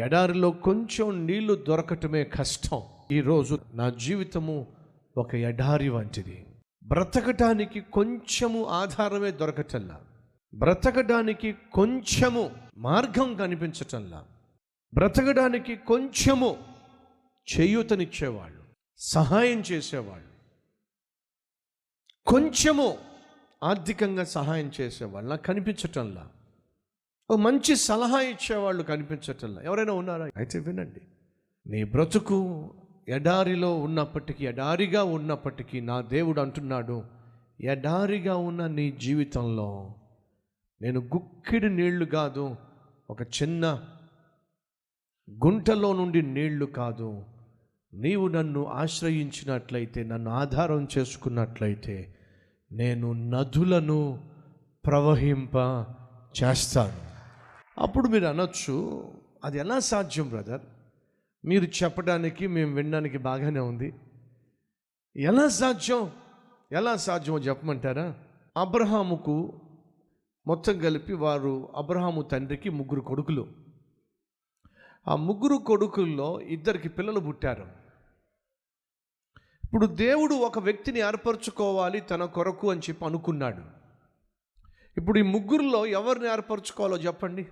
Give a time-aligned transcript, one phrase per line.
[0.00, 2.82] ఎడారిలో కొంచెం నీళ్ళు దొరకటమే కష్టం.
[3.12, 4.66] ఈరోజు నా జీవితము
[5.16, 6.46] ఒక ఎడారి వంటిది.
[6.82, 10.00] బ్రతకటానికి కొంచెము ఆధారమే దొరకటల్లా
[10.54, 14.24] బ్రతకడానికి కొంచెము మార్గం కనిపించటంలా.
[14.94, 16.56] బ్రతకడానికి కొంచెము
[17.52, 18.62] చేయూతనిచ్చేవాళ్ళు
[18.98, 20.30] సహాయం చేసేవాళ్ళు
[22.26, 22.98] కొంచెము
[23.64, 26.28] ఆర్థికంగా సహాయం చేసేవాళ్ళు నాకు కనిపించటంలా.
[27.30, 29.62] ఓ మంచి సలహా ఇచ్చేవాళ్ళు కనిపించటంలా.
[29.62, 30.24] ఎవరైనా ఉన్నారా?
[30.36, 31.00] అయితే వినండి.
[31.66, 32.38] నీ బ్రతుకు
[33.08, 37.04] ఎడారిలో ఉన్నప్పటికీ ఎడారిగా ఉన్నప్పటికీ నా దేవుడు అంటున్నాడు
[37.60, 39.94] ఎడారిగా ఉన్న నీ జీవితంలో
[40.80, 42.56] నేను గుక్కిడి నీళ్ళు కాదు
[43.10, 43.64] ఒక చిన్న
[45.28, 47.24] గుంటలో నుండి నీళ్ళు కాదు
[47.94, 52.14] నీవు నన్ను ఆశ్రయించినట్లయితే నన్ను ఆధారం చేసుకున్నట్లయితే
[52.72, 54.00] నేను నదులను
[54.86, 55.56] ప్రవహింప
[56.42, 57.09] చేస్తాను
[57.80, 59.04] అప్పుడు మీరు అనొచ్చు
[59.44, 60.60] అది ఎలా సాధ్యం బ్రదర్?
[61.44, 63.94] మీరు చెప్పడానికి మేము వినడానికి బాగానే ఉంది.
[65.16, 66.10] ఎలా సాధ్యం?
[66.72, 68.14] ఎలా సాధ్యమో చెప్పమంటారా?
[68.56, 69.60] అబ్రహాముకు
[70.46, 73.48] మొత్తం కలిపి వారు అబ్రహాము తండ్రికి ముగ్గురు కొడుకులు.
[75.08, 77.66] ఆ ముగ్గురు కొడుకుల్లో ఇద్దరికి పిల్లలు పుట్టారు.
[79.64, 83.62] ఇప్పుడు దేవుడు ఒక వ్యక్తిని ఏర్పరచుకోవాలి తన కొరకు అని చెప్పి అనుకున్నాడు.
[84.96, 87.46] ఇప్పుడు ఈ ముగ్గురులో ఎవరిని ఏర్పరచుకోవాలో చెప్పండి.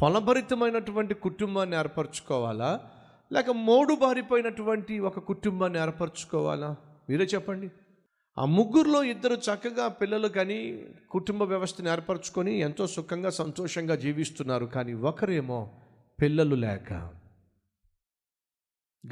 [0.00, 2.90] ఫలభరితమైనటువంటి కుటుంబాన్ని ఏర్పరచుకోవాలా?
[3.32, 6.76] లేక మోడు బారిపోయినటువంటి ఒక కుటుంబాన్ని ఏర్పరచుకోవాలా?
[7.10, 7.70] మీరే చెప్పండి.
[8.38, 14.66] ఆ ముగ్గురులో ఇద్దరు చక్కగా పిల్లలు కానీ కుటుంబ వ్యవస్థను ఏర్పరచుకొని ఎంతో సుఖంగా సంతోషంగా జీవిస్తున్నారు.
[14.66, 15.70] కానీ ఒకరేమో
[16.22, 16.92] పిల్లలు లేక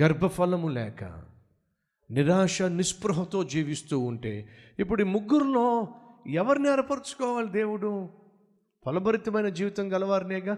[0.03, 1.05] గర్భఫలము లేక
[2.11, 5.89] నిరాశ నిస్పృహతో జీవిస్తూ ఉంటే ఇప్పుడు ఈ ముగ్గురులో
[6.27, 8.09] ఎవరిని ఏర్పరచుకోవాలి దేవుడు?
[8.85, 10.57] ఫలభరితమైన జీవితం గలవారినేగా?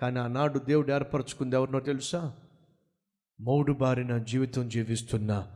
[0.00, 2.34] కానీ ఆనాడు దేవుడు ఏర్పరచుకుంది ఎవరినో తెలుసా?
[3.40, 5.52] మౌడు బారిన జీవితం జీవిస్తున్న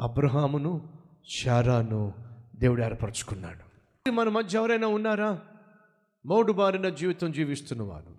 [0.00, 0.92] అబ్రహామును
[1.28, 2.14] శారాను
[2.56, 3.64] దేవుడు ఏర్పరచుకున్నాడు.
[4.10, 5.40] మన మధ్య ఎవరైనా ఉన్నారా?
[6.26, 8.14] మౌడు బారిన జీవితం జీవిస్తున్నవారు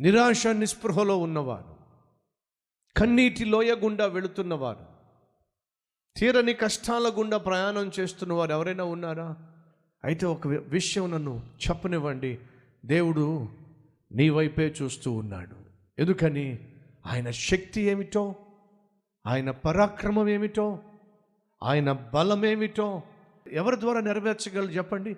[0.00, 1.76] నిరాశ నిస్పృహలో ఉన్నవారు
[2.96, 4.86] కన్నీటి లోయ గుండా వెళుతున్నవారు
[6.16, 9.36] తీరని కష్టాల గుండా ప్రయాణం చేస్తున్నవారు ఎవరైనా ఉన్నారా?
[10.04, 12.38] అయితే ఒక విషయం నన్ను చెప్పనివ్వండి.
[12.86, 13.48] దేవుడు
[14.12, 15.56] నీ వైపే చూస్తూ ఉన్నాడు.
[15.98, 16.58] ఎందుకని?
[17.06, 18.34] ఆయన శక్తి ఏమిటో?
[19.26, 20.78] ఆయన పరాక్రమం ఏమిటో?
[21.62, 23.02] ఆయన బలం ఏమిటో?
[23.52, 25.16] ఎవరి ద్వారా నెరవేర్చగలరు చెప్పండి?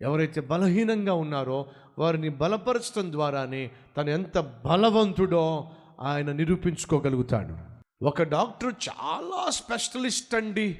[0.00, 1.66] ఎవరైతే బలహీనంగా ఉన్నారో
[1.98, 5.70] వారిని బలపరచడం ద్వారానే తను ఎంత బలవంతుడో
[6.00, 7.56] ఆయన నిరూపించుకోగలుగుతాడు.
[8.04, 10.78] ఒక డాక్టర్ చాలా స్పెషలిస్ట్ అండి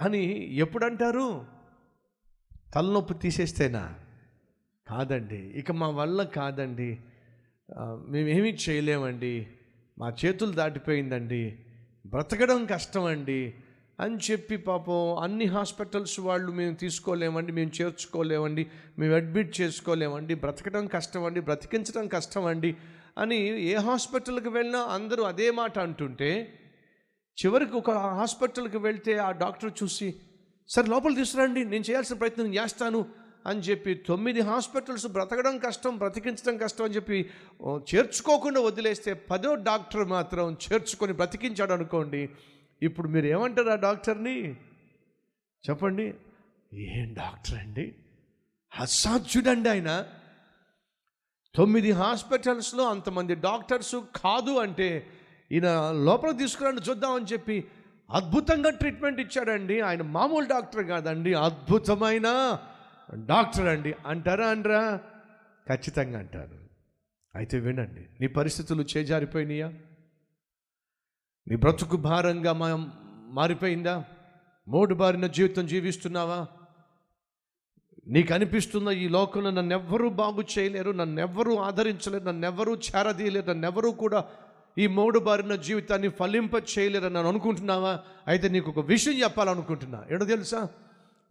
[0.00, 1.46] అని ఎప్పుడంటారు?
[2.74, 3.94] తలనొప్పి తీసేస్తేనా?
[4.86, 5.36] కాదండి.
[5.36, 6.90] ఇక మా వల్ల కాదండి.
[7.78, 9.46] మేమేమి మేమేమీ చేయలేమండి.
[9.98, 11.58] మా చేతులు దాటిపోయిందండి.
[12.06, 13.54] బ్రతకడం కష్టం అండి
[14.00, 18.66] అని చెప్పి పాపం అన్ని హాస్పిటల్స్ వాళ్ళు మేము తీసుకోలేమండి మేము చేర్చుకోలేమండి
[18.98, 20.34] మేము అడ్మిట్ చేసుకోలేమండి.
[20.34, 22.76] బ్రతకడం కష్టం అండి బ్రతికించడం కష్టం అండి
[23.18, 23.38] అని
[23.72, 26.30] ఏ హాస్పిటల్కి వెళ్ళినా అందరూ అదే మాట అంటుంటే
[27.38, 30.14] చివరికి ఒక హాస్పిటల్కి వెళ్తే ఆ డాక్టర్ చూసి
[30.68, 33.25] సరే లోపల తీసుకురండి నేను చేయాల్సిన ప్రయత్నం చేస్తాను.
[33.46, 37.30] అని చెప్పి తొమ్మిది హాస్పిటల్స్ బ్రతకడం కష్టం బ్రతికించడం కష్టం అని చెప్పి
[37.68, 42.28] చేర్చుకోకుండా వదిలేస్తే పదో డాక్టర్ మాత్రం చేర్చుకొని బ్రతికించాడు అనుకోండి.
[42.82, 44.36] ఇప్పుడు మీరు ఏమంటారు ఆ డాక్టర్ని?
[45.68, 46.14] చెప్పండి.
[46.74, 47.94] ఏం డాక్టర్ అండి?
[48.80, 50.06] అసాధ్యుడండి ఆయన.
[51.54, 55.06] తొమ్మిది హాస్పిటల్స్లో అంతమంది డాక్టర్స్ కాదు అంటే
[55.52, 57.64] ఈయన లోపల తీసుకురండి చూద్దామని చెప్పి
[58.10, 59.80] అద్భుతంగా ట్రీట్మెంట్ ఇచ్చాడండి.
[59.80, 62.28] ఆయన మామూలు డాక్టర్ కాదండి అద్భుతమైన
[63.14, 65.00] డాక్టర్ అండి అంటారా అనరా
[65.68, 66.58] ఖచ్చితంగా అంటారు.
[67.34, 69.72] అయితే వినండి నీ పరిస్థితులు చేజారిపోయినాయా?
[71.48, 72.90] నీ బ్రతుకు భారంగా మా
[73.28, 74.04] మారిపోయిందా?
[74.68, 76.46] మోడు బారిన జీవితం జీవిస్తున్నావా?
[78.06, 83.66] నీకు అనిపిస్తున్న ఈ లోకంలో నన్ను ఎవ్వరూ బాగు చేయలేరు నన్ను ఎవ్వరూ ఆదరించలేరు నన్ను ఎవ్వరూ చేరదీయలేరు నన్ను
[83.66, 84.24] ఎవరూ కూడా
[84.78, 88.00] ఈ మోడు బారిన జీవితాన్ని ఫలింప చేయలేరు నన్ను అనుకుంటున్నావా?
[88.26, 90.04] అయితే నీకు ఒక విషయం చెప్పాలనుకుంటున్నా.
[90.10, 90.68] ఏడో తెలుసా?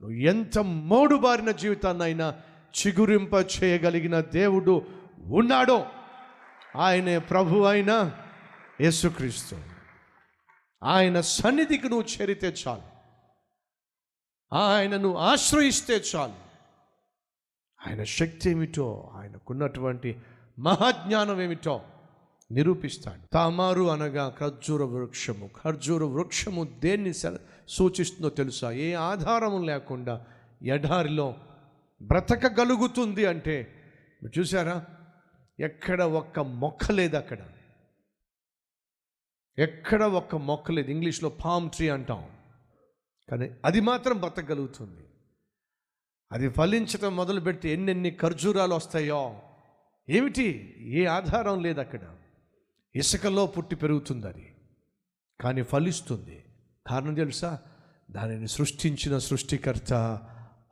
[0.02, 2.42] నువ్వు ఎంత మోడుబారిన జీవితాన్నైనా
[2.80, 4.86] చిగురింప చేయగలిగిన దేవుడు
[5.20, 5.86] ఉన్నాడో
[6.76, 8.12] ఆయనే ప్రభు అయిన
[8.82, 9.58] యేసుక్రీస్తు.
[10.84, 12.96] ఆయన సన్నిధికి నువ్వు చేరితే చాలు.
[14.56, 16.46] ఆయనను ఆశ్రయిస్తే చాలు.
[17.88, 20.20] ఆయన శక్తి ఏమిటో ఆయనకున్నటువంటి
[20.60, 21.82] మహాజ్ఞానం ఏమిటో
[22.52, 23.28] నిరూపిస్తాడు.
[23.34, 25.50] తామారు అనగా ఖర్జూర వృక్షము.
[25.64, 28.72] ఖర్జూర వృక్షము దేన్ని సెల- సూచిస్తుందో తెలుసా?
[28.72, 30.26] ఏ ఆధారం లేకుండా
[30.64, 31.36] ఎడారిలో
[32.02, 33.76] బ్రతకగలుగుతుంది అంటే
[34.24, 34.86] మీరు చూసారా
[35.60, 37.38] ఎక్కడ ఒక్క మొక్క లేదు అక్కడ.
[39.58, 40.92] ఎక్కడ ఒక్క మొక్క లేదు.
[40.92, 42.30] ఇంగ్లీష్లో పామ్ ట్రీ అంటాం.
[43.32, 45.08] కానీ అది మాత్రం బ్రతకగలుగుతుంది.
[46.32, 49.42] అది ఫలించడం మొదలు పెడితే ఎన్నెన్ని ఖర్జూరాలు వస్తాయో.
[50.10, 50.76] ఏమిటి?
[50.80, 52.00] ఏ ఆధారం లేదు అక్కడ.
[52.96, 54.56] ఇసుకలో పుట్టి పెరుగుతుంది అది.
[55.42, 56.46] కానీ ఫలిస్తుంది.
[56.88, 57.60] కారణం తెలుసా?
[58.12, 59.94] దానిని సృష్టించిన సృష్టికర్త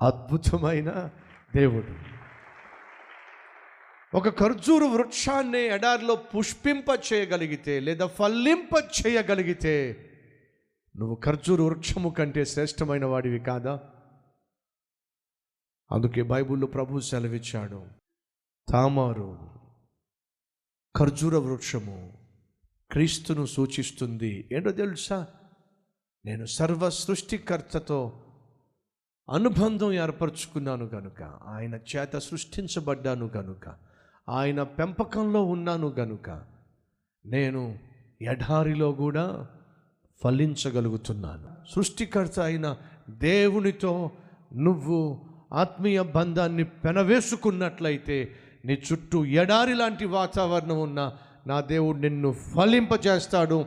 [0.01, 1.09] అద్భుతమైన
[1.55, 2.13] దేవుడు.
[4.17, 10.05] ఒక ఖర్జూరు వృక్షాన్ని ఎడారిలో పుష్పింప చేయగలిగితే లేదా ఫలింప చేయగలిగితే
[10.97, 13.79] నువ్వు ఖర్జూరు వృక్షము కంటే శ్రేష్టమైన వాడివి కాదా?
[15.91, 17.85] అందుకే బైబిల్లో ప్రభు సెలవిచ్చాడు.
[18.71, 19.39] తామారు
[20.97, 22.13] ఖర్జూర వృక్షము
[22.91, 24.49] క్రీస్తును సూచిస్తుంది.
[24.51, 25.27] ఏంటో తెలుసా?
[26.25, 28.13] నేను సర్వ సృష్టికర్తతో
[29.29, 33.75] అనుబంధం ఏర్పరచుకున్నాను కనుక ఆయన చేత సృష్టించబడ్డాను కనుక
[34.29, 36.41] ఆయన పెంపకంలో ఉన్నాను గనుక
[37.25, 37.77] నేను
[38.21, 39.47] ఎడారిలో కూడా
[40.23, 41.47] ఫలించగలుగుతున్నాను.
[41.71, 42.77] సృష్టికర్త అయిన
[43.09, 44.11] దేవునితో
[44.53, 45.21] నువ్వు
[45.53, 48.35] ఆత్మీయ బంధాన్ని పెనవేసుకున్నట్లయితే
[48.65, 51.17] నీ చుట్టూ ఎడారి లాంటి వాతావరణం ఉన్న
[51.47, 53.65] నా దేవుడు నిన్ను ఫలింపజేస్తాడు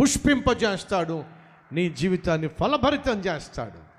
[0.00, 1.24] పుష్పింపజేస్తాడు
[1.72, 3.92] నీ జీవితాన్ని ఫలభరితం చేస్తాడు.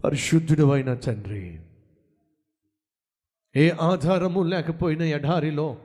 [0.00, 1.58] పరిశుద్ధుడు అయిన తండ్రి
[3.56, 5.76] ఏ ఆధారము లేకపోయిన ఎడారిలో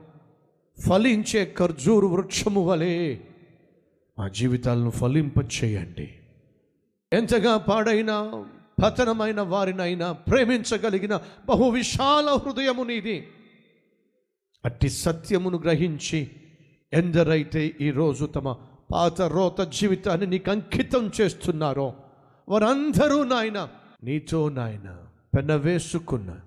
[0.88, 3.16] ఫలించే ఖర్జూరు వృక్షము వలె
[4.18, 6.14] మా జీవితాలను ఫలింపచేయండి.
[7.12, 8.44] ఎంతగా పాడైన
[8.82, 13.26] పతనమైన వారినైనా ప్రేమించగలిగిన బహు విశాల హృదయము నీది.
[14.64, 16.30] అట్టి సత్యమును గ్రహించి
[16.92, 18.56] ఎందరైతే ఈరోజు తమ
[18.92, 21.94] పాత రోత జీవితాన్ని నీకు అంకితం చేస్తున్నారో
[22.48, 23.68] వారందరూ నాయన
[24.04, 24.96] నీతో నాయన
[25.36, 26.40] పెనవేసుకున్న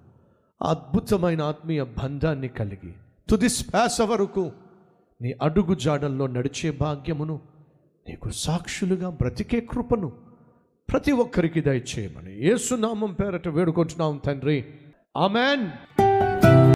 [0.62, 2.94] అద్భుతమైన ఆత్మీయ బంధాన్ని కలిగి
[3.30, 4.52] తుది శ్వాస వరకు
[5.22, 7.42] నీ అడుగు జాడల్లో నడిచే భాగ్యమును
[8.10, 10.12] నీకు సాక్షులుగా బ్రతికే కృపను
[10.90, 14.66] ప్రతి ఒక్కరికి దయచేయమని ఏసునామం పేరట వేడుకుంటున్నాం తండ్రి.
[15.18, 15.70] ఆమెన్.